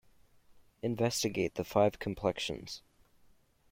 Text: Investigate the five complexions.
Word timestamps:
Investigate 0.81 1.53
the 1.53 1.63
five 1.63 1.99
complexions. 1.99 2.81